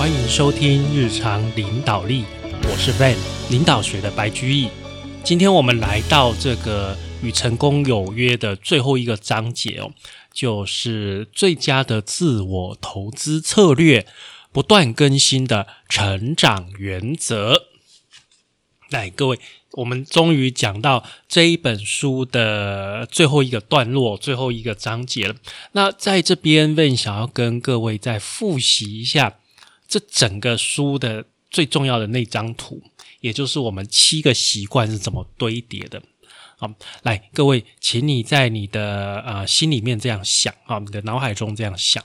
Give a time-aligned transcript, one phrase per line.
[0.00, 2.24] 欢迎收听日常领导力，
[2.62, 3.18] 我是 Van
[3.50, 4.70] 领导学的白居易。
[5.22, 9.92] 今天我们来到这个与成功有约的最后一个章节哦，
[10.32, 14.06] 就是最佳的自我投资策略，
[14.50, 17.66] 不断更新的成长原则。
[18.88, 19.38] 来，各位，
[19.72, 25.34] 我们终于讲到这一本书的最后一个段落，最后一个章节了。
[25.72, 29.34] 那在这边，Van 想要跟各位再复习一下。
[29.90, 32.80] 这整个书的最重要的那张图，
[33.20, 36.00] 也就是我们七个习惯是怎么堆叠的。
[36.56, 36.72] 好，
[37.02, 42.04] 来，各位，请你在你的呃心里面这样想啊，你的脑海中这样想。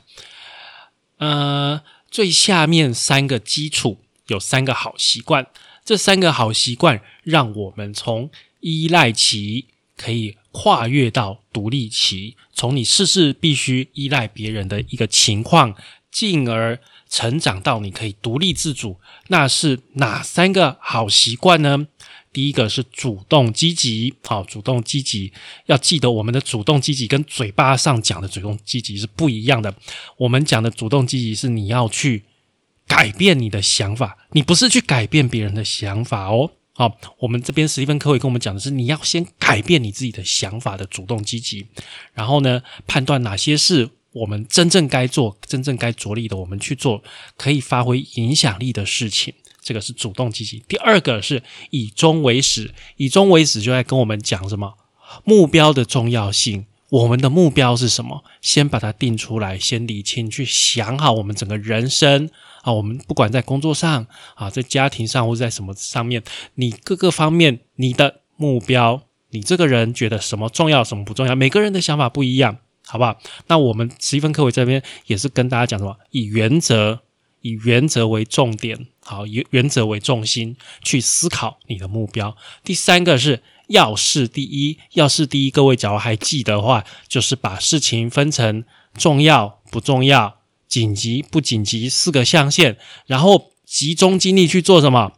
[1.17, 5.45] 呃，最下面三个基础有三个好习惯，
[5.83, 8.31] 这三个好习惯让我们从
[8.61, 15.75] 依赖期可以跨越到独立期，从你事事必须依赖别人的一个情况，
[16.15, 16.79] 进而。
[17.07, 21.87] 成长到你可以独立自主，那是哪三个好习惯呢？
[22.33, 25.31] 第一个是主动积极，好，主动积极
[25.67, 29.73] 要记得，我们的主动积极跟嘴巴上讲的主动积极是不一样的。
[30.17, 32.23] 我们讲的主动积极是你要去
[32.87, 36.51] 改变你的想法，你不是去改变别人的想法哦。
[36.73, 41.67] 好，我们这边史蒂芬科维跟我们讲的是，你要先改变你自己的想法的主动积极，
[42.13, 43.91] 然后呢，判断哪些是。
[44.15, 47.03] 我们真正该做、真正该着力的，我们去做
[47.35, 50.63] 可以发挥影响力的事情，这个是主动积极。
[50.69, 54.73] 第二个是以终为始，以终为始就在跟我们讲什么
[55.25, 56.65] 目标的重要性。
[56.89, 58.23] 我们的目标是什么？
[58.41, 62.29] 先把它定出来，先理清，去想好我们整个人生
[62.61, 62.71] 啊。
[62.71, 71.35] 我们不管在工作上啊，在家庭上或者在什么上面，你各个方面你的目标，你这个人觉得什么重要，什么不重要？
[71.35, 72.59] 每个人的想法不一样。
[72.85, 73.19] 好不好？
[73.47, 75.97] 那我们十一分课委这边也是跟大家讲什么？
[76.11, 77.01] 以原则，
[77.41, 82.35] 以原则为重点，好，以原则为重心去思考你的目标。
[82.63, 85.49] 第三个是要事第一，要事第一。
[85.49, 88.63] 各位，假如还记得的话，就是把事情分成
[88.93, 95.13] 重要不重要、紧急不紧急四个象限，然后集中精力去做什么？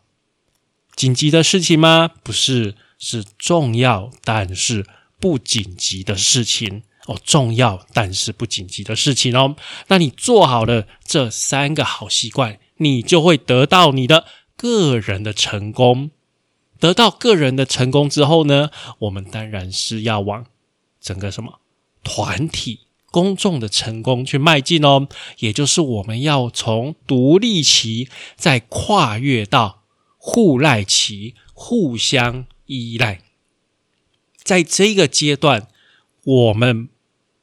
[0.95, 2.09] 紧急的事情吗？
[2.23, 4.85] 不是，是重要但是
[5.19, 6.83] 不紧急的事情。
[7.07, 9.55] 哦，重要但是不紧急的事情哦。
[9.87, 14.25] 那你做好了这三个好习惯，你就会得到你的
[14.57, 16.11] 个人的成功。
[16.79, 20.47] 得到个人的成功之后呢，我们当然是要往
[20.99, 21.61] 整个什么
[22.03, 25.07] 团体、公众的成功去迈进哦。
[25.39, 29.83] 也就是我们要从独立期再跨越到
[30.17, 33.21] 互赖期，互相依赖。
[34.43, 35.69] 在这个阶段，
[36.25, 36.89] 我们。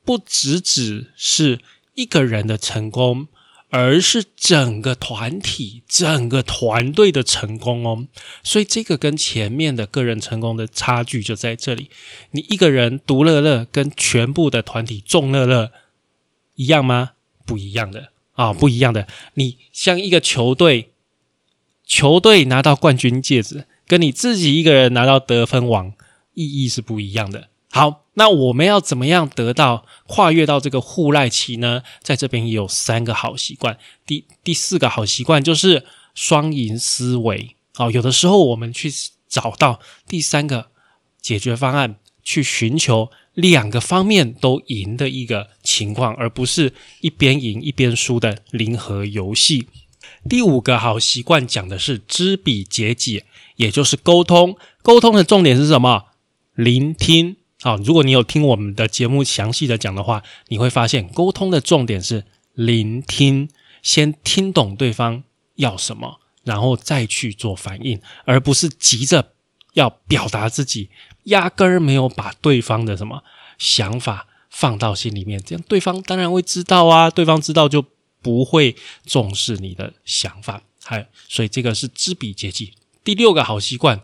[0.04, 1.60] 不只只是
[1.94, 3.28] 一个人的成功，
[3.70, 8.06] 而是整个团体、整个团队的成功哦。
[8.42, 11.90] 所以这个跟前面的个人成功的差距就在这里。
[12.32, 15.72] 你一个人独乐乐，跟全部的团体众乐乐
[16.54, 17.12] 一样吗？
[17.46, 19.06] 不一样的啊，不一样的。
[19.34, 20.92] 你像一个球队，
[21.84, 25.92] 球队拿到冠军戒指，跟你自己一个人拿到得分王，
[26.32, 27.48] 意义是不一样的。
[27.70, 31.82] 好，那我们要怎么样得到跨越到这个互赖期呢？
[32.02, 33.78] 在这边也有三个好习惯。
[34.06, 37.56] 第第四个好习惯就是双赢思维。
[37.76, 38.88] 哦，有的时候我们去
[39.28, 40.68] 找到第三个
[41.20, 49.66] 解决方案，去寻求两个方面都赢的一个情况，而不是一边赢一边输的零和游戏。
[50.28, 53.24] 第五个好习惯讲的是知彼解己，
[53.56, 54.56] 也就是沟通。
[54.82, 56.04] 沟通的重点是什么？
[56.54, 57.36] 聆听。
[57.64, 63.48] 好，如果你有听我们的节目详细的讲的话，你会发现沟通的重点是聆听，
[63.82, 69.32] 先听懂对方要什么，然后再去做反应，而不是急着
[69.72, 70.90] 要表达自己，
[71.22, 73.24] 压根儿没有把对方的什么
[73.56, 77.82] 想法放到心里面，这样对方当然会知道啊，对方知道就
[78.20, 78.76] 不会
[79.06, 82.74] 重视你的想法，还所以这个是知彼解己。
[83.02, 84.02] 第六个好习惯，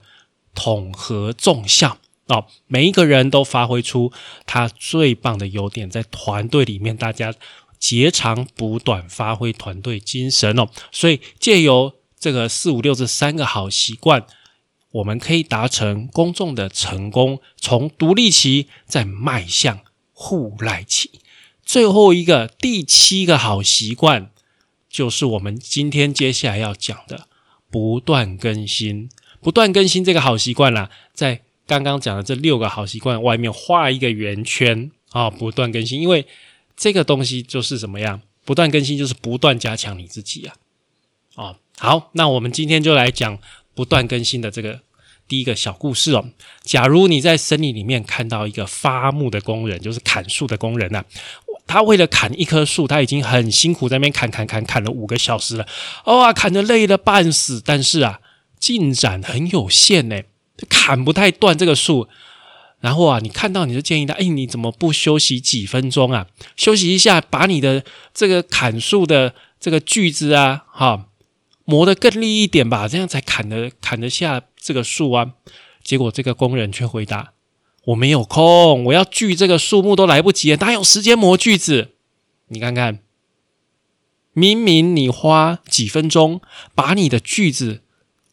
[0.54, 1.98] 统合众效。
[2.30, 4.12] 哦，每一个人都发挥出
[4.46, 7.34] 他最棒的优点，在团队里面，大家
[7.78, 10.68] 截长补短，发挥团队精神哦。
[10.92, 14.26] 所以借由这个四五六这三个好习惯，
[14.92, 19.80] 我们可以达成公众的成功，从独立期再迈向
[20.12, 21.20] 互赖期。
[21.64, 24.30] 最后一个第七个好习惯，
[24.88, 27.28] 就是我们今天接下来要讲的
[27.70, 29.08] 不断更新。
[29.40, 31.40] 不断更新这个好习惯啦，在
[31.78, 36.00] 刚刚讲的这六个好习惯，外面画一个圆圈啊，不断更新。
[36.00, 36.26] 因为
[36.76, 40.54] 这个东西就是怎么样，不断更新就是不断加强你自己啊。
[41.36, 41.56] 哦。
[41.78, 43.38] 好，那我们今天就来讲
[43.74, 44.80] 不断更新的这个
[45.26, 46.28] 第一个小故事哦。
[46.62, 51.02] 假如你在森林里面看到一个伐木的工人，就是砍树的工人呐，
[51.66, 55.66] 他为了砍一棵树，他已经很辛苦在那边砍砍砍砍了五个小时了，
[56.04, 58.20] 哇，砍得累得半死，但是啊，
[58.58, 60.20] 进展很有限呢，
[60.68, 62.08] 砍不太断这个树。
[62.80, 66.26] 然后啊，你看到你就建议他，哎，你怎么不休息几分钟啊？
[66.56, 67.84] 休息一下，把你的
[68.14, 71.08] 这个砍树的这个锯子啊，哈，
[71.66, 75.32] 磨得更利一点吧，这样才砍得砍得下这个树啊。
[75.82, 77.34] 结果这个工人却回答
[77.88, 81.90] ：“我没有空，我要锯这个树木都来不及，哪有时间磨锯子？
[82.48, 83.00] 你看看，
[84.32, 86.40] 明明你花几分钟
[86.74, 87.82] 把你的锯子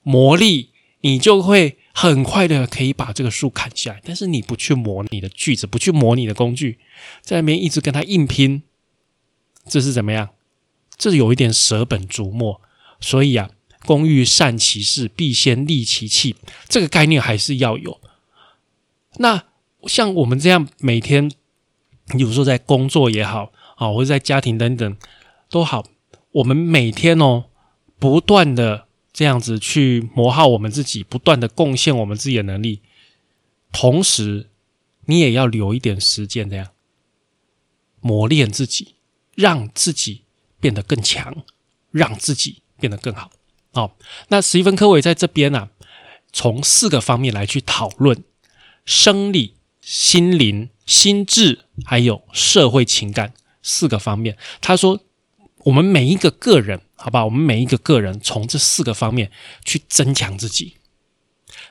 [0.04, 0.70] 磨利，
[1.02, 6.78] 你就会。”很快的可以把这个树砍下来，但是你不去磨你的锯子，不去磨你的工具，
[7.24, 8.62] 在那边一直跟他硬拼，
[9.68, 10.30] 这是怎么样？
[10.96, 12.62] 这有一点舍本逐末。
[13.02, 13.50] 所以啊，
[13.88, 16.36] 工欲善其事，必先利其器，
[16.70, 18.00] 这个概念还是要有。
[19.16, 19.46] 那
[19.88, 21.32] 像我们这样每天，
[22.16, 24.98] 有时候在工作也好啊，或者在家庭等等
[25.50, 25.84] 都好，
[26.34, 27.46] 我们每天哦，
[27.98, 28.86] 不断的。
[29.18, 32.84] 这样子去磨耗我们自己，不断的贡献我们自己的能力，
[33.72, 34.52] 同时
[35.06, 36.68] 你也要留一点时间，这样
[38.00, 38.94] 磨练自己，
[39.34, 40.26] 让自己
[40.60, 41.44] 变得更强，
[41.90, 43.32] 让自己变得更好。
[43.74, 43.98] 好，
[44.28, 45.70] 那史蒂芬科维在这边呢，
[46.32, 48.24] 从四个方面来去讨论
[48.86, 54.38] 生理、心灵、心智还有社会情感四个方面。
[54.62, 55.00] 他说，
[55.68, 56.82] 我们每一个个人。
[57.00, 59.32] 好吧，我们每一个个人从这四个方面
[59.64, 60.78] 去增强自己，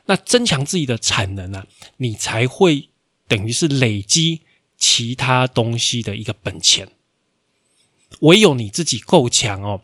[0.05, 1.67] 那增强自己的产能呢，
[1.97, 2.91] 你才会
[3.27, 4.43] 等于是累积
[4.79, 6.89] 其他东西的一个本钱。
[8.21, 9.83] 唯有你自己够强哦，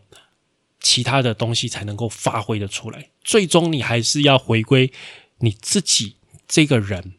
[0.79, 3.09] 其他的东西才能够发挥的出来。
[3.21, 4.93] 最终你还是要回归
[5.39, 6.15] 你自己
[6.47, 7.15] 这个人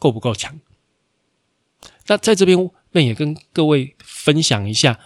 [0.00, 0.58] 够不够强。
[2.08, 4.98] 那在这边，那也跟各位分享一下。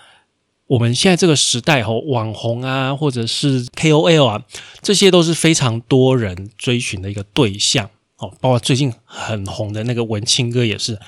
[0.70, 4.44] 我们现在这个时代，吼网红啊，或者是 KOL 啊，
[4.81, 11.00] 这些都是非常多人追寻的一个对象，哦，包括最近很红的那个文青哥也是。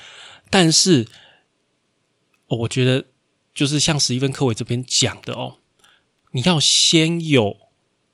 [0.49, 1.07] 但是，
[2.47, 3.05] 我觉得
[3.55, 5.55] 就是像史蒂芬·科维这边讲的哦，
[6.33, 7.55] 你要先有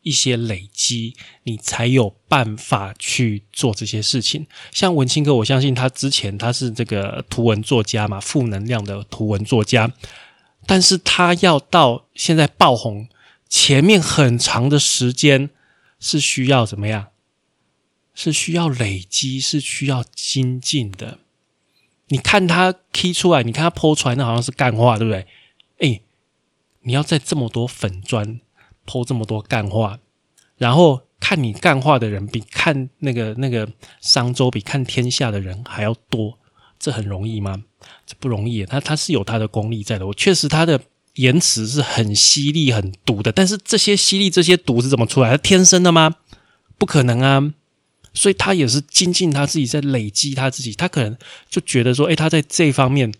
[0.03, 4.45] 一些累积，你才有办法去做这些事情。
[4.71, 9.91] 像文青哥，我相信他之前他是这个图文作家嘛，负能量的图文作家。
[10.69, 13.09] 但是他要到现在爆红，
[13.49, 15.49] 前面很长的时间
[15.99, 17.07] 是需要怎么样？
[18.13, 21.17] 是需要累积，是需要精进的。
[22.09, 25.25] 你看他 key 出来，你看他抛出来，那好像是干话，对不对？
[25.79, 26.01] 哎，
[26.81, 28.39] 你要在这么多粉砖
[28.85, 29.97] 抛这么多干话，
[30.57, 33.67] 然后看你干话的人比看那个那个
[34.01, 36.37] 商周比看天下的人还要多，
[36.77, 37.63] 这很容易吗？
[38.19, 40.07] 不容易，他他是有他的功力在的。
[40.07, 40.79] 我确实他的
[41.15, 43.31] 言辞是很犀利、很毒的。
[43.31, 45.29] 但是这些犀利、这些毒是怎么出来？
[45.31, 46.15] 他天生的吗？
[46.77, 47.53] 不可能啊！
[48.13, 50.73] 所以他也是精进他自己，在累积他自己。
[50.73, 51.15] 他可能
[51.49, 53.13] 就觉得说，哎，他在这方面，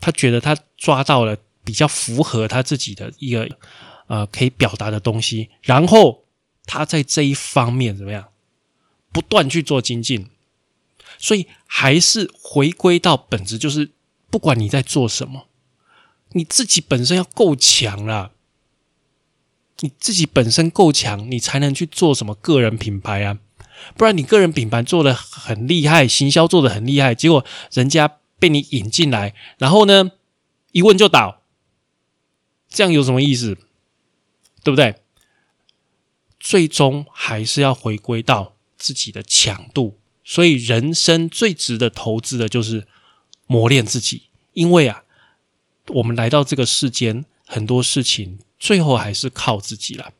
[0.00, 3.48] 他觉得他抓到了比较符合他自己的一个
[4.06, 5.48] 呃可以表达的东西。
[5.62, 6.24] 然后
[6.66, 8.28] 他在这一方面怎么样，
[9.12, 10.28] 不断去做精进。
[11.18, 13.90] 所以还是回归到本质，就是
[14.34, 15.46] 不管你在做什么，
[16.30, 18.32] 你自己本身要够强啦。
[19.78, 23.38] 你自己本身够强，你才能去做什么个人品牌啊。
[23.96, 30.10] 不然你个人品牌做的很厉害，行销做的很厉害，结果人家被你引进来，然后呢
[30.72, 31.42] 一问就倒，
[32.68, 33.56] 这样有什么意思？
[34.64, 34.96] 对不对？
[36.40, 40.00] 最终还是要回归到自己的强度。
[40.24, 42.88] 所以，人生最值得投资的就是
[43.46, 45.04] 磨练自己，因为啊，
[45.88, 50.12] 我们来到这个世间，很多事情最后还是靠自己了。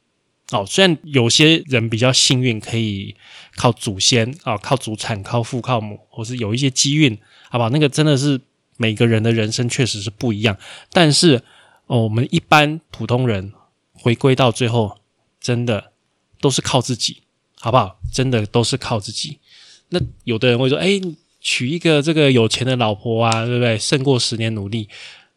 [0.50, 3.16] 哦，虽然有些人比较幸运，可以
[3.56, 7.68] 靠祖先啊，靠祖产、靠父、靠母，或是有一些机运，好吧？
[7.68, 8.38] 那个真的是
[8.76, 10.56] 每个人的人生确实是不一样。
[10.92, 11.42] 但是，
[11.86, 13.52] 哦，我们一般普通人
[13.94, 14.98] 回归到最后，
[15.40, 15.92] 真的
[16.40, 17.22] 都是靠自己，
[17.58, 17.98] 好不好？
[18.12, 19.38] 真的都是靠自己。
[19.88, 21.00] 那有的人会说：“哎，
[21.44, 23.78] 娶一个这个有钱的老婆啊，对不对？
[23.78, 24.88] 胜过十年努力。”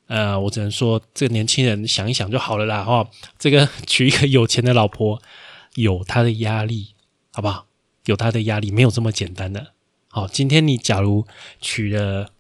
[0.08, 2.82] 呃，我只能说，这个年轻人想一想就好了啦。
[2.82, 5.22] 哈，这个 娶一个有钱的老婆
[5.76, 6.96] 有他的压力，
[7.34, 7.68] 好不好？
[8.06, 9.74] 有他的压力，没有这么简单的。
[10.08, 11.28] 好，今天你假如
[11.60, 12.32] 娶了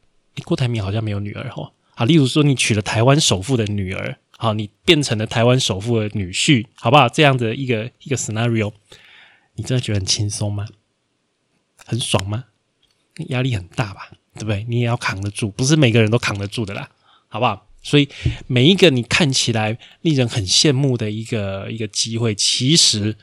[0.45, 1.73] 郭台铭，好像没有女儿哈。
[1.93, 7.09] 好，例如说你娶了台湾首富的女儿，好，你变成了台湾首富的女婿，好不好？
[7.09, 8.71] 这样的一个一个 scenario，
[9.55, 10.65] 你真的觉得很轻松吗？
[11.85, 12.45] 很爽吗？
[13.29, 14.65] 压力很大吧，对不对？
[14.69, 16.89] 你也要扛得住，不是每个人都扛得住的啦，
[17.27, 17.67] 好不好？
[17.83, 18.09] 所以
[18.47, 23.15] 每一个你看起来令人很羡慕的一个一个机会，其实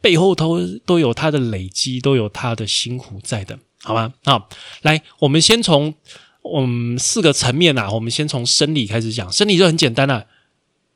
[0.00, 4.12] 背后都都有它的累积，都有它的辛苦在的，好吗？
[4.24, 4.48] 好，
[4.82, 5.94] 来，我们先从
[6.42, 10.26] 嗯四个层面啊，我们先从生理开始讲，生理就很简单了。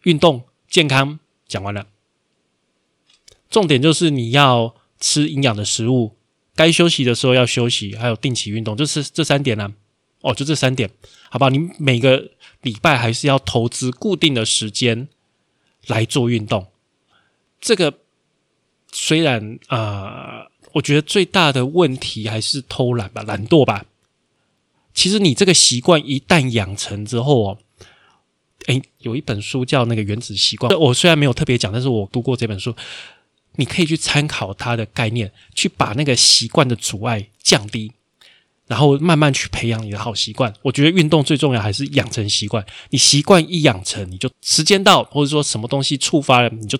[0.03, 1.87] 运动健康讲完了，
[3.49, 6.18] 重点就是你要吃营养的食物，
[6.59, 9.73] 该休息的时候要休息，还有定期运动，就是这三点呢。
[10.23, 10.91] 哦，就这三点，
[11.31, 11.51] 好不好？
[11.51, 15.07] 你每个礼拜还是要投资固定的时间
[15.87, 16.67] 来做运动。
[17.61, 18.01] 这个
[18.91, 23.87] 虽然啊，我觉得最大的问题还是偷懒吧，懒惰吧。
[24.93, 27.59] 其实你这个习惯一旦养成之后哦。
[28.67, 32.75] 诶，有一本书叫那个《原子习惯》，我虽然没有特别讲，但是我读过这本书，
[33.59, 37.93] 你可以去参考它的概念，去把那个习惯的阻碍降低，
[38.67, 40.53] 然后慢慢去培养你的好习惯。
[40.63, 46.79] 我觉得运动最重要还是养成习惯，你习惯一养成，你就时间到或者说什么东西触发了，你就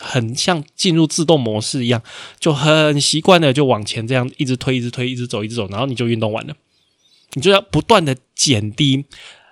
[0.00, 2.02] 很像进入自动模式一样，
[2.38, 6.54] 就很习惯的就往前这样一直推，一直推，一直走，一直走，然后你就运动完了。
[7.34, 9.04] 你就要不断的减低。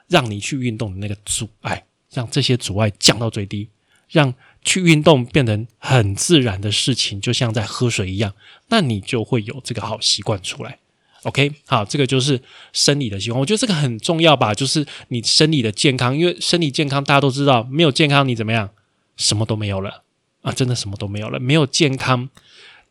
[0.09, 3.69] 让你去运动的那个阻碍，让这些阻碍降到最低，
[4.09, 4.33] 让
[4.67, 8.35] 去运动变成很自然的事情，就像在喝水一样，
[8.69, 10.79] 那你就会有这个好习惯出来。
[11.23, 12.43] OK，好，这个就是
[12.73, 18.69] 生理的习惯，我觉得这个很重要吧，就是你生理的健康，因为生理健康大家都知道，没有健康你怎么样，
[19.17, 20.03] 什么都没有了
[20.43, 22.29] 啊，真的什么都没有了，没有健康，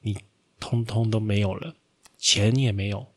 [0.01, 0.17] 你
[0.59, 1.75] 通通都没有了，
[2.17, 3.07] 钱也没有。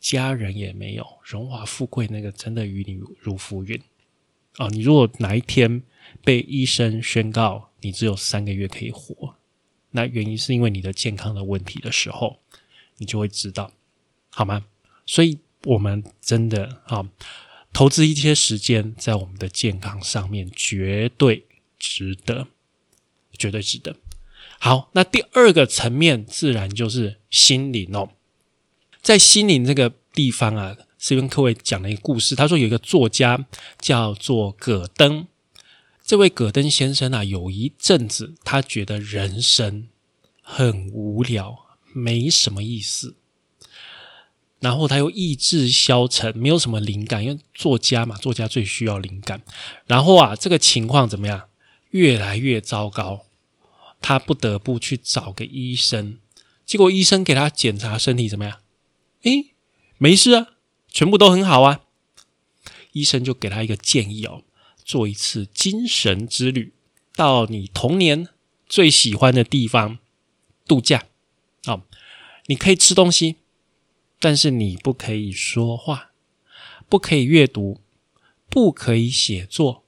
[0.00, 3.80] 家人也没有，荣华富贵那个真的与你如浮云
[4.56, 4.66] 啊！
[4.66, 5.80] 你如果哪一天
[6.24, 9.36] 被医生宣告你只有三个月可以活，
[9.90, 12.38] 那原因是因为你的健康的问题的时候，
[12.96, 13.70] 你就会知道，
[14.30, 14.64] 好吗？
[15.04, 17.08] 所以我们真的啊，
[17.72, 21.44] 投资一些时间在我们的健康上面，绝对
[21.78, 22.46] 值得，
[23.36, 23.96] 绝对值得。
[24.58, 28.10] 好，那第二个层面自然就是心灵哦。
[29.00, 32.36] 在心灵这个地方啊，是跟各位讲了一个故事。
[32.36, 33.44] 他说有一个作家
[33.80, 35.26] 叫做葛登，
[36.04, 39.88] 这位葛登先生啊，有一阵子他觉得人生
[40.42, 43.16] 很无聊，没什么意思。
[44.60, 49.42] 然后他又意志消沉，没有什么灵感，因为作家嘛，作家最需要灵感。
[49.86, 51.48] 然后啊，这个情况怎么样？
[51.90, 53.26] 越来越糟糕，
[54.00, 56.18] 他不得不去找个医生。
[56.64, 58.60] 结果医生给他检查身体怎么样？
[59.22, 59.52] 诶，
[59.98, 60.46] 没事啊，
[60.88, 61.80] 全部都很好啊。
[62.92, 64.42] 医生就给他一个建议哦，
[64.84, 66.72] 做一次精神之旅，
[67.14, 68.28] 到你童年
[68.68, 69.98] 最喜欢的地方
[70.66, 71.04] 度假。
[71.66, 71.82] 哦，
[72.46, 73.36] 你可以吃东西，
[74.18, 76.10] 但是你不可以说话，
[76.88, 77.80] 不可以阅读，
[78.48, 79.84] 不可以写作，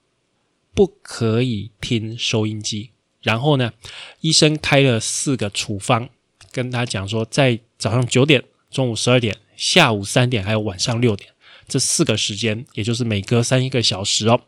[0.72, 2.90] 不可以听收音机。
[3.22, 3.72] 然后呢，
[4.20, 6.08] 医生开了四个处方，
[6.52, 8.44] 跟他讲说，在早上九点。
[8.70, 11.30] 中午十二点、下午三点还有晚上六点
[11.68, 14.40] 这四个时间，也就是每隔三一个小时哦，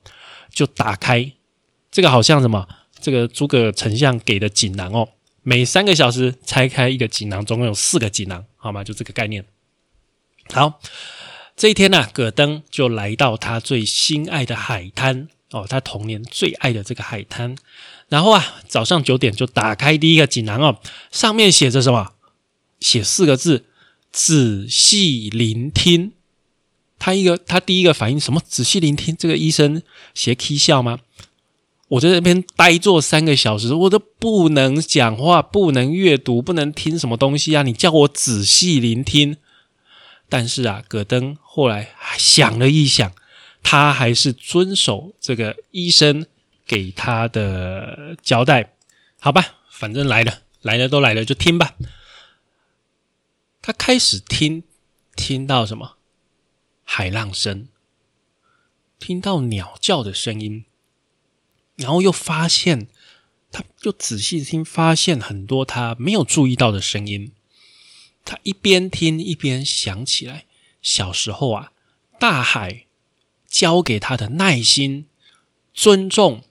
[0.57, 1.33] 就打开
[1.91, 2.67] 这个好像什么？
[2.99, 5.11] 这个诸葛丞相给的锦囊哦，
[5.43, 8.83] 每三个小时拆开一个锦囊，总共有四个锦囊，好吗？
[8.83, 9.45] 就这个概念。
[10.51, 10.81] 好，
[11.55, 17.55] 这一天呢，葛登就来到他最心爱的海滩哦，他童年最爱的这个海滩。
[18.09, 20.81] 然后啊，早上九点就打开第一个锦囊哦，
[21.13, 22.15] 上面写着什么？
[22.81, 23.67] 写四个字。
[24.13, 26.13] 仔细聆听，
[26.99, 28.41] 他一个他第一个反应什么？
[28.47, 29.83] 仔细聆听，这个医生
[30.15, 31.01] 斜 K 笑吗？
[31.89, 37.63] 我在这边呆坐三个小时，我都不能讲话，不能阅读，不能听什么东西啊！
[37.63, 39.37] 你叫我仔细聆听，
[40.29, 43.13] 但是啊，葛登后来想了一想，
[43.63, 46.27] 他还是遵守这个医生
[46.67, 48.73] 给他的交代，
[49.21, 51.77] 好吧，反正来了，来了都来了，就听吧。
[53.63, 54.65] 他开始听，
[55.15, 55.96] 听到什么
[56.89, 57.69] 海浪声，
[58.99, 60.65] 听到鸟叫的声音，
[61.75, 62.87] 然后又发现，
[63.51, 67.33] 他又仔细听，发现很多他没有注意到的声音。
[68.25, 70.47] 他一边听一边想起来，
[70.81, 71.73] 小时候啊，
[72.21, 72.87] 大海
[73.49, 75.07] 教给他的耐心、
[75.75, 76.45] 尊重、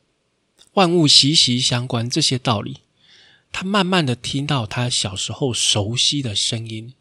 [0.74, 2.82] 万物息息相关这些道理。
[3.51, 6.94] 他慢慢的听到他小时候熟悉的声音。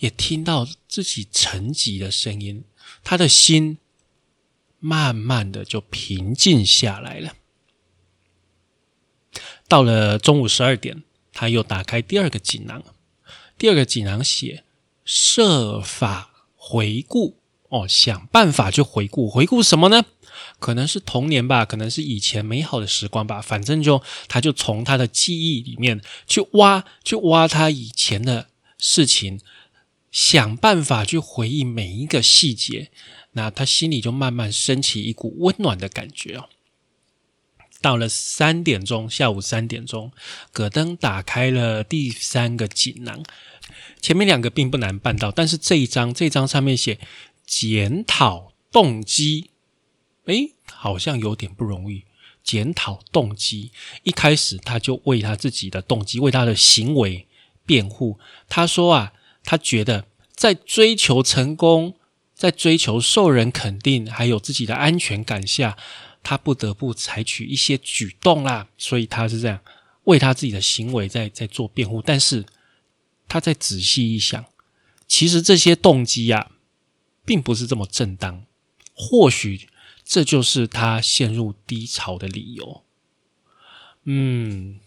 [0.00, 2.64] 也听到自己沉寂的声音，
[3.02, 3.78] 他的心
[4.78, 7.34] 慢慢的就平静下来了。
[9.68, 12.82] 到了中午十二点，他又打开第二个锦囊，
[13.56, 14.64] 第二个锦囊写
[15.04, 20.04] 设法回顾哦，想办法去回顾，回顾什么呢？
[20.58, 29.40] 可能是童年吧，可能是以前美好的时光吧，反正就他就从他的记忆里面去挖，去挖他以前的事情，
[30.10, 32.90] 想办法去回忆每一个细节，
[33.32, 36.48] 那他心里就慢慢升起一股温暖的感觉哦。
[37.80, 40.12] 到了三点钟，下午三点钟，
[40.52, 43.22] 葛登打开了第三个锦囊。
[44.02, 46.98] 前面两个并不难办到，但是这一章，这一章上面写
[47.46, 49.50] 检讨动机，
[50.26, 52.04] 诶，好像有点不容易。
[52.42, 53.70] 检讨动机，
[54.02, 57.28] 一开始他就为他自己的动机，为他的行为
[57.64, 58.18] 辩护。
[58.48, 59.12] 他说啊，
[59.44, 61.96] 他觉得在追求成功，
[62.34, 65.76] 在追求受人肯定，还有自己的安全感下。
[66.22, 69.58] 他不得不采取一些举动啦，所以他是这样
[70.04, 72.02] 为他自己的行为在在做辩护。
[72.02, 72.44] 但是，
[73.26, 74.44] 他再仔细一想，
[75.08, 76.50] 其实这些动机呀，
[77.24, 78.44] 并不是这么正当。
[78.92, 79.66] 或许
[80.04, 82.84] 这就是他陷入低潮的理由。
[84.04, 84.78] 嗯，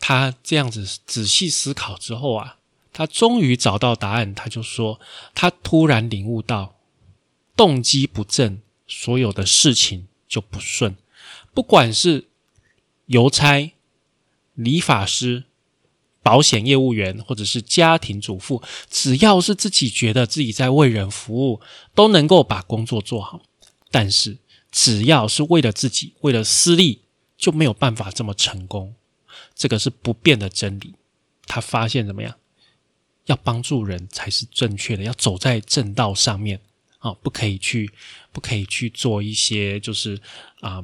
[0.00, 2.55] 他这样子仔细思考之后啊，
[2.96, 4.34] 他终于找到答案。
[4.34, 4.98] 他就说，
[5.34, 6.76] 他突然领悟到，
[7.54, 10.08] 动机不正，所有的事情。
[10.28, 10.96] 就不顺，
[11.54, 12.26] 不管是
[13.06, 13.72] 邮差、
[14.54, 15.44] 理发师、
[16.20, 18.60] 保险业务员，或者是家庭主妇，
[18.90, 21.60] 只要是自己觉得自己在为人服务，
[21.94, 23.40] 都能够把工作做好。
[23.92, 24.38] 但是，
[24.72, 27.02] 只要是为了自己，为了私利，
[27.38, 28.96] 就没有办法这么成功。
[29.54, 30.94] 这个是不变的真理。
[31.46, 32.34] 他发现怎么样？
[33.26, 36.60] 要帮助人才是正确的，要走在正道上面。
[36.98, 37.92] 啊，不可以去，
[38.32, 40.20] 不可以去做一些就是
[40.60, 40.82] 啊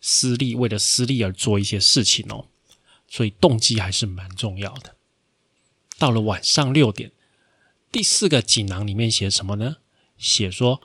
[0.00, 2.46] 私利，为了私利而做一些事情哦。
[3.08, 4.96] 所以动机还是蛮重要的。
[5.98, 7.12] 到了晚上六点，
[7.90, 9.78] 第四个锦囊里面写什么呢？
[10.16, 10.80] 写说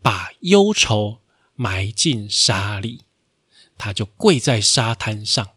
[0.00, 1.22] 把忧愁
[1.54, 3.00] 埋进沙里，
[3.76, 5.54] 他就跪在沙滩上，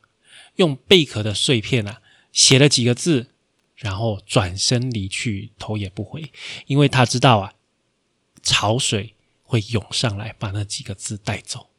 [0.56, 2.02] 用贝壳的碎片啊
[2.32, 3.34] 写了几个字，
[3.80, 6.32] 然后转身离去，头也不回，
[6.68, 7.54] 因为他知道啊。
[8.42, 11.70] 潮水会涌上来，把那几个字带走。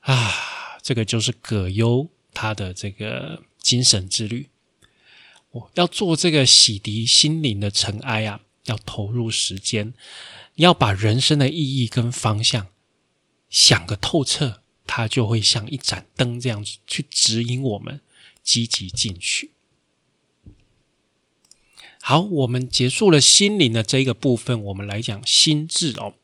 [0.00, 4.48] 啊，这个就是葛优他的这个精神之旅。
[5.50, 9.92] 我要做这个洗涤心灵的尘埃啊，要投入时间，
[10.54, 12.68] 要把人生的意义跟方向
[13.50, 18.00] 想个透彻，它就会像一盏灯这样子去指引我们
[18.42, 19.52] 积极进取。
[22.04, 26.14] 好，我们结束了心灵的这一个部分，我们来讲心智哦。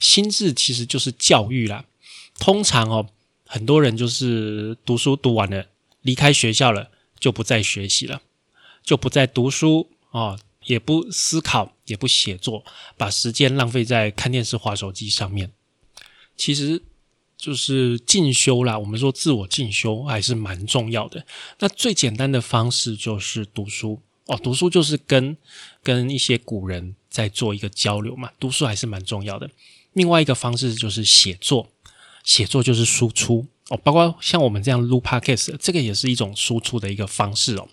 [0.00, 1.84] 心智其实就是教育啦。
[2.40, 3.08] 通常哦，
[3.46, 5.66] 很多人就是读书读完了，
[6.02, 8.20] 离开学校了，就不再学习了，
[8.82, 12.64] 就不再读书哦，也不思考，也不写作，
[12.96, 15.52] 把时间浪费在看电视、划手机上面。
[16.36, 16.82] 其实
[17.36, 18.76] 就是进修啦。
[18.76, 21.24] 我们说自我进修还是蛮重要的。
[21.60, 24.02] 那最简单的方式就是读书。
[24.28, 25.36] 哦，读书就是跟
[25.82, 29.50] 跟一些古人在做一个交流嘛，读书还是蛮重要的。
[29.94, 31.68] 另外一个方式就是写作，
[32.22, 37.66] 写作就是输出哦，包括像我们这样录 podcast，这个也是一种输出的一个方式哦。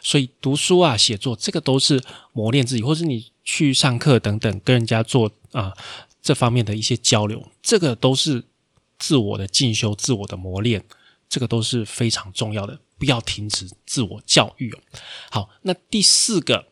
[0.00, 2.00] 所以读书啊，写作这个都是
[2.32, 5.72] 磨练自己，或是你去上课等等，跟人家做啊
[6.22, 8.44] 这方面的一些交流，这个都是
[8.98, 10.84] 自我的进修、自我的磨练，
[11.28, 12.80] 这个都是非常重要的。
[12.98, 14.74] 不要停止自我教育。
[15.30, 16.68] 好，那第四个，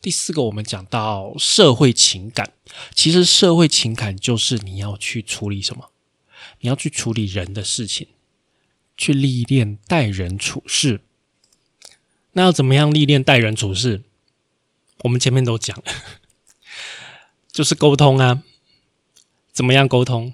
[0.00, 2.52] 第四个，我们讲到社会情感。
[2.94, 5.90] 其实社会情感就是你要去处理什么？
[6.60, 8.06] 你要去处理人的事情，
[8.96, 11.00] 去历练待人处事。
[12.32, 14.04] 那要怎么样历练待人处事？
[14.98, 15.84] 我们前面都讲了，
[17.50, 18.44] 就是沟通啊。
[19.52, 20.32] 怎么样沟通？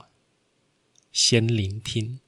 [1.11, 2.21] 先聆听。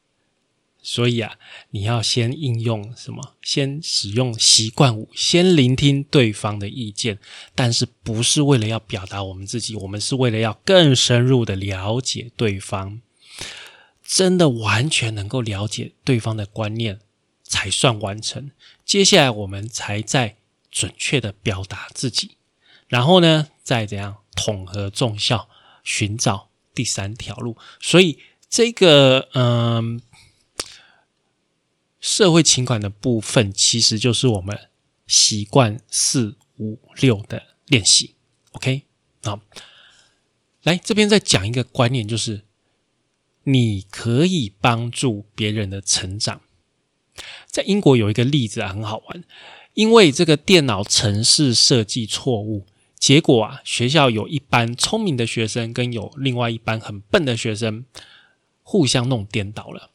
[0.85, 1.37] 所以啊，
[1.71, 3.35] 你要先应用什么？
[3.41, 7.21] 先使用习惯五，先聆听对方的意见，
[7.55, 13.01] 但是不是为了要表达我们自己，我们是为了要更深入的了解对方，
[14.05, 16.99] 真的完全能够了解对方的观念
[17.45, 18.51] 才算完成。
[18.85, 20.35] 接下来我们才在
[20.73, 22.33] 准确的表达自己，
[22.89, 25.49] 然后呢，再怎样统合众效，
[25.85, 27.57] 寻找第三条路。
[27.81, 28.19] 所以
[28.51, 30.03] 这个，嗯。
[32.03, 34.69] 社会情感的部分，其实就是我们
[35.07, 38.17] 习惯四五六的练习。
[38.51, 38.83] OK，
[39.23, 39.41] 好，
[40.65, 42.43] 来这边再讲一个观念，就是
[43.45, 46.41] 你可以帮助别人的成长，
[47.47, 49.23] 在英国有一个例子啊，很好玩，
[49.75, 52.67] 因为这个电脑程式设计错误，
[52.99, 57.87] 结果啊，学校有一班聪明的学生跟有另外一班很笨的学生
[58.65, 59.92] 互相弄颠倒了，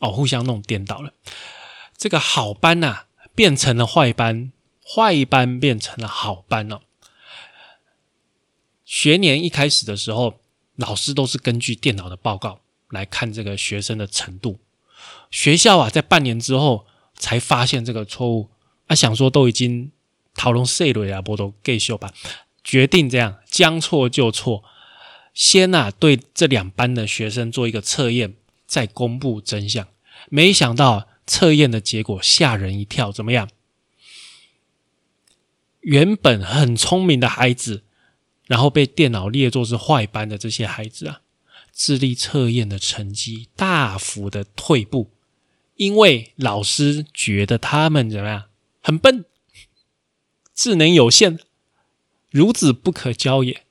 [0.00, 1.12] 哦，互相弄颠倒了，
[1.96, 4.52] 这个好班呐变成了坏班，
[4.84, 6.80] 坏班变成了好班哦。
[8.84, 10.40] 学年一开始的时候，
[10.76, 14.58] 老师都是根据电脑的报告来看这个学生的程度，
[15.30, 16.86] 学校啊，在半年之后。
[17.20, 18.48] 才发现这个错误，
[18.86, 19.90] 啊，想说都已经
[20.36, 22.14] 讨论细了啊，不都给修吧？
[22.62, 24.62] 决定这样将错就错，
[25.34, 28.36] 先呐对这两班的学生做一个测验，
[28.68, 29.88] 再公布真相。
[30.30, 33.48] 没想到测验的结果吓人一跳，怎么样？
[35.80, 37.82] 原本很聪明的孩子，
[38.46, 41.22] 然后被电脑列作是坏班的这些孩子啊，
[41.72, 45.10] 智力测验的成绩大幅的退步。
[45.76, 48.44] 因为老师觉得他们怎么样，
[48.82, 49.24] 很笨，
[50.52, 51.38] 智能有限，
[52.32, 53.62] 孺子不可教也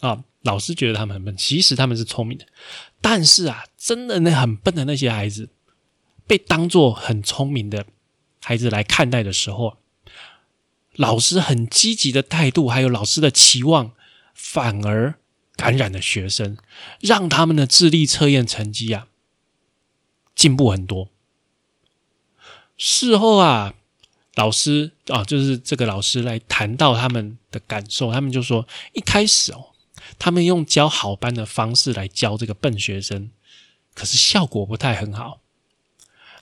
[0.00, 0.24] 啊！
[0.42, 2.46] 老师觉得他们很笨，其实他们是聪明的。
[3.02, 5.50] 但是啊，真的那很笨的那些孩子，
[6.26, 7.84] 被当做很聪明的
[8.40, 9.76] 孩子来看待的时候，
[10.94, 13.92] 老师很积极的态度，还有老师的期望，
[14.32, 15.14] 反而
[15.56, 16.56] 感染了学生，
[17.00, 19.08] 让他们的智力测验成绩啊
[20.34, 21.08] 进步很多。
[22.78, 23.74] 事后啊，
[24.34, 29.71] 老师啊，就是这个老师来谈到他们的感受，他们就说，一开始哦，
[30.18, 33.30] 他们用教好班的方式来教这个笨学生，
[33.94, 35.40] 可是效果不太很好。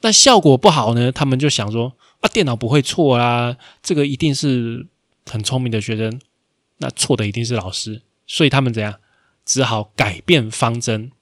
[0.02, 4.86] 那效果不好呢，他们就想说，啊，电脑不会错啦，这个一定是
[5.26, 6.20] 很聪明的学生，
[6.78, 9.00] 那错的一定是老师，所以他们怎样，
[9.44, 11.12] 只好改变方针，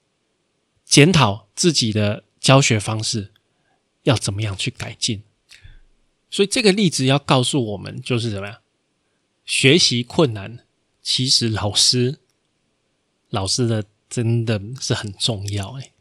[0.85, 3.33] 检讨自己的教学方式。
[4.05, 5.23] 要怎么样去改进？
[6.31, 8.59] 所以这个例子要告诉我们，就是怎么样
[9.45, 10.61] 学习困难，
[11.03, 12.19] 其实老师
[13.31, 15.79] 老师的真的是很重要。
[15.79, 15.93] 哎，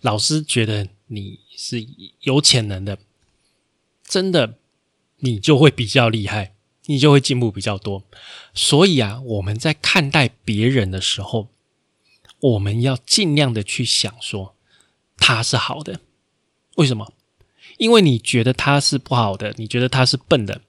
[0.00, 1.86] 老师觉得你是
[2.20, 2.98] 有潜能的，
[4.04, 4.58] 真的
[5.18, 6.54] 你就会比较厉害，
[6.86, 8.04] 你就会进步比较多。
[8.54, 11.48] 所以啊，我们在看待别人的时候，
[12.40, 14.56] 我们要尽量的去想说
[15.16, 16.00] 他是好的。
[16.76, 17.12] 为什么？
[17.78, 20.62] 因为你觉得他是不好的，你觉得他是笨的。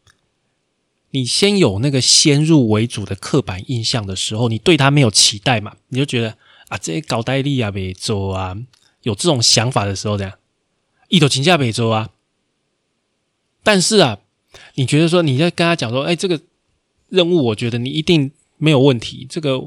[1.15, 5.75] 你先有那个先入为主的刻板印象的时候，你对他没有期待嘛？
[5.89, 6.35] 你就觉得
[6.69, 8.57] 啊，这些搞代理啊、北洲啊，
[9.03, 10.33] 有这种想法的时候，这样
[11.09, 12.09] 一头请假北洲啊。
[13.61, 14.17] 但是啊，
[14.73, 16.41] 你觉得说你在跟他讲说，哎，这个
[17.09, 19.27] 任务，我觉得你一定没有问题。
[19.29, 19.59] 这个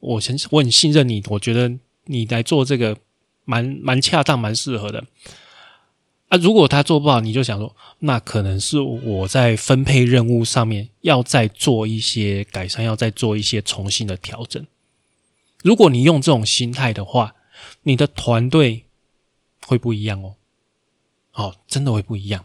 [0.00, 1.72] 我很我很信任你，我觉得
[2.04, 2.94] 你来做这个
[3.46, 5.02] 蛮蛮恰当、蛮适合的。
[6.34, 14.66] 啊，如果他做不好，你就想说，那可能是我在分配任务上面要再做一些改善，要再做一些重新的调整。
[15.62, 17.36] 如果你用这种心态的话，
[17.84, 18.84] 你的团队
[19.64, 20.34] 会不一样哦。
[21.34, 22.44] 哦，真的会不一样。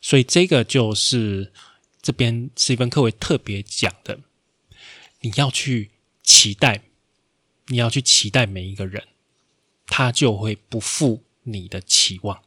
[0.00, 1.52] 所以这个就是
[2.00, 4.18] 这边斯蒂芬·科维特别讲的，
[5.20, 5.90] 你要去
[6.22, 6.80] 期待，
[7.66, 9.04] 你要去期待每一个人，
[9.86, 12.40] 他就会不负你的期望。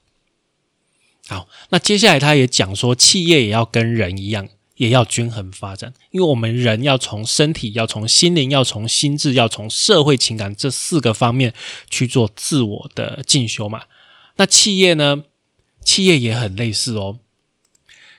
[1.31, 11.53] 好，那接下来他也讲说，企业也要跟人一样，也要均衡发展，因为我们人要从身体、要从心灵、要从心智、要从社会情感这四个方面
[11.89, 13.83] 去做自我的进修嘛。
[14.35, 15.23] 那企业呢？
[15.85, 17.19] 企业也很类似哦。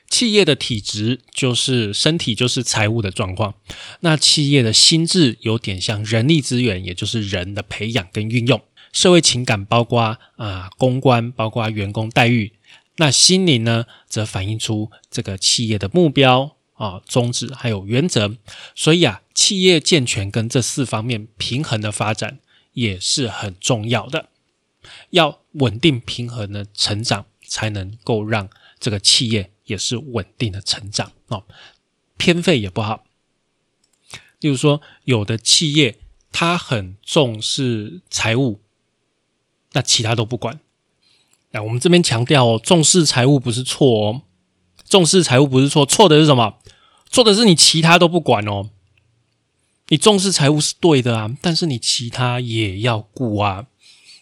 [0.09, 3.57] 企业的体质就是身体，就是财务的状况。
[4.01, 8.62] 那企业的心智有点像人力资源，也就是人的培养跟运用。
[8.90, 12.53] 社会情感包括啊公关，包括员工待遇。
[13.02, 18.36] 那心灵呢，则反映出这个企业的目标啊、宗旨还有原则。
[18.76, 22.38] 所以啊，企业健全跟这四方面平衡的发展
[22.74, 24.28] 也是很重要的。
[25.10, 31.44] 要稳定平衡的成长，才能够让这个企业也是稳定的成长哦。
[32.16, 33.02] 偏废也不好。
[34.38, 35.98] 例如说，有的企业
[36.30, 38.60] 它很重视财务，
[39.72, 40.60] 那其他都不管。
[41.52, 44.22] 那我们这边强调哦，重视财务不是错哦，
[44.88, 46.54] 重视财务不是错，错的是什么？
[47.10, 48.70] 错的是你其他都不管哦。
[49.88, 53.66] 你重视财务是对的啊，但是你其他也要顾啊，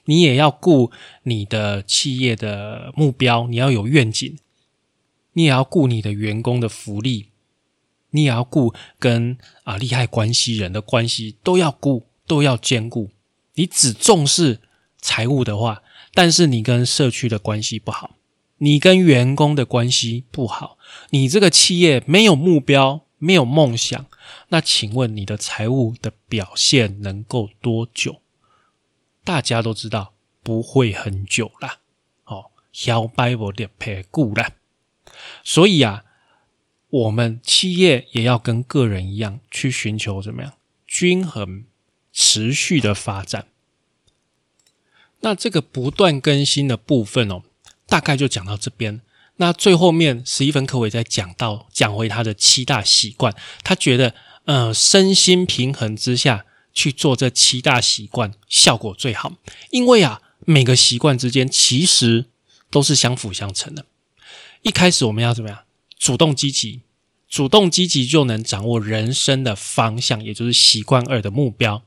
[0.06, 0.90] 你也要顾
[1.22, 4.36] 你的企业的目标，你要有愿景，
[5.34, 7.28] 你也要顾你的员工的福利，
[8.10, 13.10] 你也要顾跟啊利害关系人的关系，都要顾，都要兼顾。
[13.54, 14.58] 你只重视
[15.00, 15.82] 财务的话。
[16.12, 18.16] 但是你跟社区的关系不好，
[18.59, 20.77] 你跟员工的关系不好，
[21.11, 24.07] 你这个企业没有目标、没有梦想，
[24.49, 28.20] 那请问你的财务的表现能够多久？
[29.23, 31.79] 大家都知道不会很久啦。
[32.25, 34.51] 哦，小白我的赔股啦。
[35.44, 36.05] 所以啊，
[36.88, 40.55] 我们企业也要跟个人一样，去寻求怎么样
[40.87, 41.64] 均衡、
[42.12, 43.46] 持续的发展。
[45.20, 47.42] 那这个不断更新的部分哦，
[47.87, 49.00] 大概就讲到这边。
[49.37, 59.33] 那最后面史蒂芬·科维在讲到讲回他的七大习惯，他觉得呃身心平衡之下去做这七大习惯效果最好，
[59.70, 62.26] 因为啊每个习惯之间其实
[62.70, 63.87] 都是相辅相成的。
[64.62, 65.61] 一开始我们要怎么样？
[65.98, 66.80] 主动积极，
[67.28, 71.83] 主动积极就能掌握人生的方向，也就是习惯二的目标。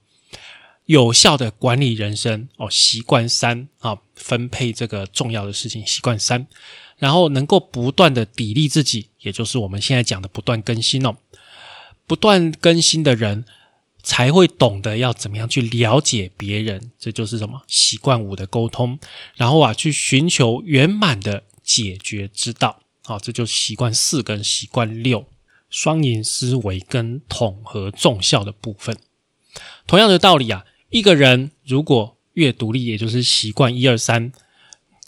[0.85, 6.45] 有效的管理人生哦，习惯三啊，分配这个重要的事情，习惯三，
[6.97, 11.15] 然后能够不断的砥砺自己，也就是我们现在讲的不断更新哦。
[12.05, 13.45] 不断更新的人
[14.03, 18.99] 才会懂得要怎么样去了解别人，这就是什么习惯五的沟通，
[19.35, 25.25] 然后啊，去寻求圆满的解决之道啊，这就是习惯四跟习惯六
[25.69, 28.97] 双赢思维跟统合重效的部分。
[29.87, 30.65] 同样的道理啊。
[30.93, 34.31] 一个人如果越独立，也就是习惯一二三，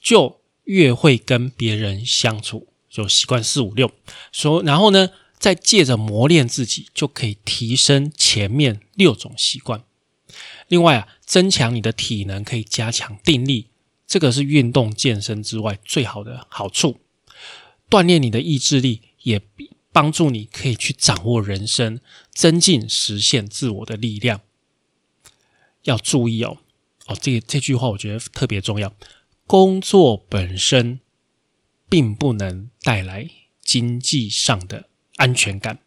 [0.02, 3.92] 就越会跟别人相处，就习惯四五六。
[4.32, 9.84] 说，然后呢，再借着磨练自己，就可以提升前面六种习惯。
[10.68, 13.68] 另外啊，增强你的体能，可以加强定力，
[14.08, 17.00] 这个是运动健身之外最好的好处。
[17.88, 19.40] 锻炼你的意志力，也
[19.92, 22.00] 帮助你可以去掌握人生，
[22.34, 24.42] 增进实现自我的力量。
[25.86, 26.58] 要注意哦，
[27.08, 28.94] 哦，这这句话我觉得特别重要。
[29.48, 31.00] 工作本身
[31.88, 33.30] 并不能带来
[33.62, 35.80] 经济上的安全感。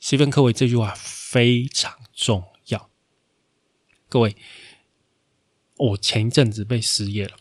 [0.00, 2.90] 斯芬科维这句话非常重要。
[4.08, 4.36] 各位，
[5.76, 7.36] 我前一阵子被失业了，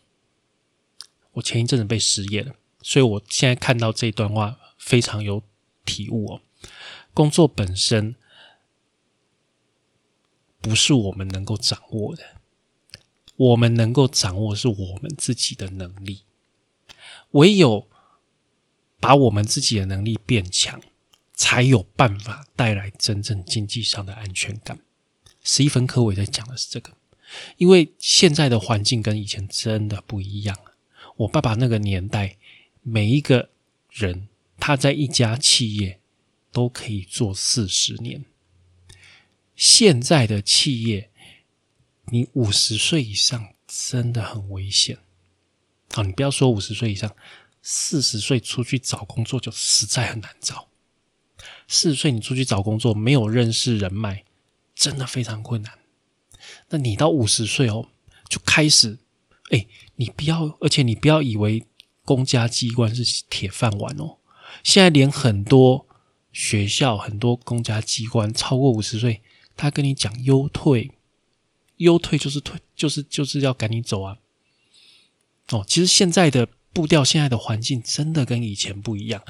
[1.34, 5.42] 我前一阵子被失业了，所以我现在看到这段话非常有
[5.86, 6.42] 体悟哦。
[7.14, 8.16] 工作本身。
[10.62, 12.24] 不是我们能够掌握的，
[13.36, 16.22] 我们能够掌握是我们自己的能力。
[17.32, 17.88] 唯有
[19.00, 20.80] 把我们自己的能力变强，
[21.34, 24.80] 才有办法带来真正经济上的安全感。
[25.44, 26.94] 十一分·科伟在讲的是这个，
[27.58, 30.76] 因为现在的环境跟以前真的不一样了。
[31.18, 32.38] 我爸爸那个年代，
[32.84, 33.50] 每一个
[33.90, 34.28] 人
[34.60, 36.00] 他在一家企业
[36.52, 38.26] 都可以做四十年。
[39.62, 41.12] 现在的企业，
[42.06, 44.98] 你五十岁以上真的很危险
[45.92, 46.02] 啊！
[46.02, 47.16] 你不要说五十岁以上，
[47.62, 50.68] 四十岁出去找工作就实在很难找。
[51.68, 54.24] 四十岁你出去找工作，没有认识人脉，
[54.74, 55.78] 真的非常困难。
[56.70, 57.88] 那你到五十岁哦，
[58.28, 58.98] 就开始，
[59.52, 61.64] 哎，你不要，而且你不要以为
[62.04, 64.18] 公家机关是铁饭碗哦。
[64.64, 65.86] 现在连很多
[66.34, 69.22] 学校、很多公家机关，超过五十岁。
[69.62, 70.90] 他跟你讲优退，
[71.78, 74.18] 优退就是退，就是就是要赶你走啊！
[75.50, 79.24] 哦，其实现在的步调，现在的环境真的跟以前不一样。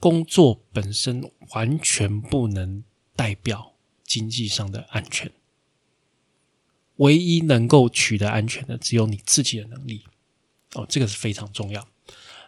[0.00, 2.82] 工作本身完全不能
[3.14, 5.30] 代表经济上的安全，
[6.96, 10.04] 唯一能够取得安全的，只有你自己的能力。
[10.72, 11.86] 哦，这个是非常重要。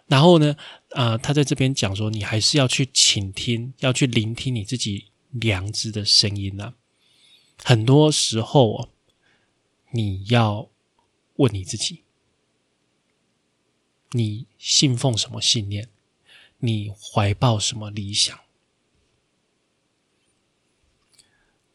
[0.06, 0.56] 然后呢，
[0.92, 6.72] 啊，他在这边讲说，你还是要去倾听，要去聆听你自己良知的声音呐。
[7.64, 8.88] 很多时候哦，
[9.90, 10.68] 你要
[11.36, 12.04] 问你自己：
[14.12, 15.88] 你信奉什么信念？
[16.58, 18.38] 你怀抱什么理想？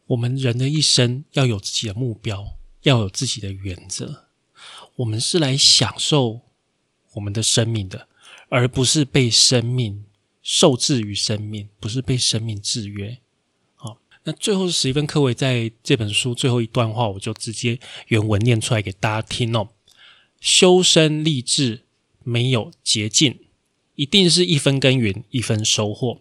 [0.08, 4.26] 我们人的一生要有自己的目标，要有自己的原则。
[4.96, 6.42] 我们是来享受
[7.14, 8.08] 我们的生命的，
[8.50, 10.04] 而不是被生命
[10.42, 13.18] 受制于生命，不是被生命制约。
[14.26, 19.68] 那最后是史蒂芬·科维在这本书最后一段话，我就直接原文念出来给大家听哦。
[20.40, 21.82] 修身立志
[22.22, 23.38] 没有捷径，
[23.96, 26.20] 一定是一分耕耘一分收获。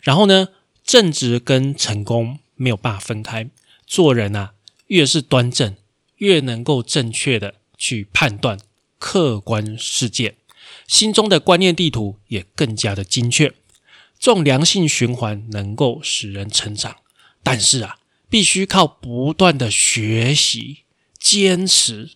[0.00, 0.48] 然后呢，
[0.84, 3.48] 正直跟成功没有办法分开。
[3.86, 4.54] 做人啊，
[4.88, 5.76] 越是端正，
[6.16, 8.58] 越能够正确的去判断
[8.98, 10.36] 客观世界，
[10.88, 13.54] 心中的观念地图也更加的精确。
[14.18, 16.96] 这种良性循环能够使人成长。
[17.42, 17.98] 但是啊，
[18.28, 20.84] 必须靠不断的学习、
[21.18, 22.10] 坚持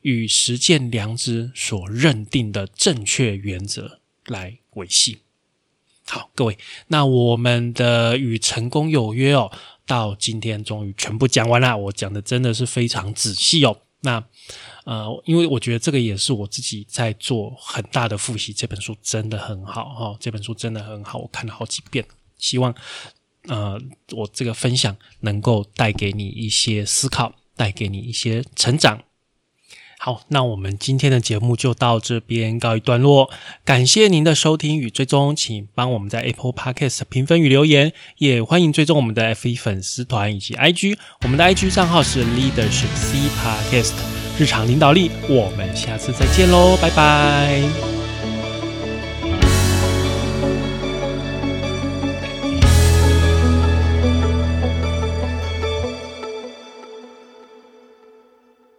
[0.00, 5.18] 与实践良知所认定的正确原则来维系。
[6.04, 6.58] 好，各位，
[6.88, 9.50] 那我们的与成功有约哦，
[9.86, 11.76] 到今天终于全部讲完了。
[11.76, 13.80] 我讲的真的是非常仔细哦。
[14.00, 14.22] 那
[14.84, 18.52] 呃，因为我觉得这个也是我自己在做很大的复习。
[18.52, 22.04] 这本书真的很好哈，这本书真的很好，我看了好几遍。
[22.36, 22.74] 希望
[23.48, 23.80] 呃，
[24.12, 29.02] 我这个分享能够带给你一些思考，带给你一些成长。
[29.98, 33.30] 好，那我们今天的节目就到这边告一段落。
[33.64, 40.98] 感谢您的收听与追踪，请帮我们在 Apple Podcast 评分与留言，也欢迎追踪我们的 F 一粉丝团以及 IG。
[41.22, 43.92] 我们的 IG 账号是 Leadership C Podcast，
[44.36, 45.12] 日常领导力。
[45.28, 47.91] 我们下次再见喽，拜拜。